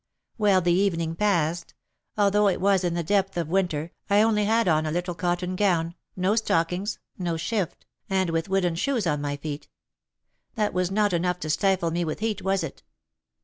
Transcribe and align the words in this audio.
"Well, 0.39 0.61
the 0.61 0.71
evening 0.73 1.15
passed. 1.15 1.75
Although 2.17 2.47
it 2.47 2.59
was 2.59 2.83
in 2.83 2.95
the 2.95 3.03
depth 3.03 3.37
of 3.37 3.49
winter, 3.49 3.91
I 4.09 4.23
only 4.23 4.45
had 4.45 4.67
on 4.67 4.87
a 4.87 4.91
little 4.91 5.13
cotton 5.13 5.55
gown, 5.55 5.93
no 6.15 6.35
stockings, 6.35 6.97
no 7.19 7.37
shift, 7.37 7.85
and 8.09 8.31
with 8.31 8.49
wooden 8.49 8.73
shoes 8.73 9.05
on 9.05 9.21
my 9.21 9.35
feet: 9.37 9.69
that 10.55 10.73
was 10.73 10.89
not 10.89 11.13
enough 11.13 11.39
to 11.41 11.51
stifle 11.51 11.91
me 11.91 12.03
with 12.03 12.17
heat, 12.19 12.41
was 12.41 12.63
it? 12.63 12.81